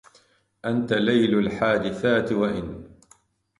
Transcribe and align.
أنتَ 0.65 0.93
ليلُ 0.93 1.37
الحادِثاتِ 1.39 2.31
وإن 2.31 2.85